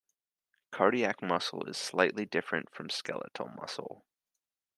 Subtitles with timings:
[0.71, 4.03] Cardiac muscle is slightly different from skeletal muscle.